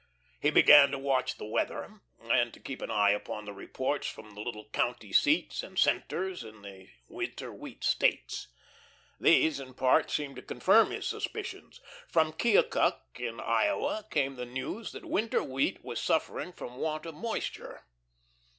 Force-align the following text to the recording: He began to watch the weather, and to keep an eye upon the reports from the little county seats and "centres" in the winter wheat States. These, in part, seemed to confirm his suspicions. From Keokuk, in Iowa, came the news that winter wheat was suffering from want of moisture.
He 0.39 0.49
began 0.49 0.89
to 0.89 0.97
watch 0.97 1.37
the 1.37 1.45
weather, 1.45 2.01
and 2.23 2.51
to 2.55 2.59
keep 2.59 2.81
an 2.81 2.89
eye 2.89 3.11
upon 3.11 3.45
the 3.45 3.53
reports 3.53 4.07
from 4.07 4.31
the 4.31 4.41
little 4.41 4.67
county 4.69 5.13
seats 5.13 5.61
and 5.61 5.77
"centres" 5.77 6.43
in 6.43 6.63
the 6.63 6.87
winter 7.07 7.53
wheat 7.53 7.83
States. 7.83 8.47
These, 9.19 9.59
in 9.59 9.75
part, 9.75 10.09
seemed 10.09 10.37
to 10.37 10.41
confirm 10.41 10.89
his 10.89 11.05
suspicions. 11.05 11.81
From 12.07 12.33
Keokuk, 12.33 13.19
in 13.19 13.39
Iowa, 13.39 14.07
came 14.09 14.37
the 14.37 14.45
news 14.47 14.91
that 14.93 15.05
winter 15.05 15.43
wheat 15.43 15.83
was 15.85 16.01
suffering 16.01 16.51
from 16.51 16.77
want 16.77 17.05
of 17.05 17.13
moisture. 17.13 17.83